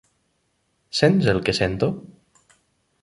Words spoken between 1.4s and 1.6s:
que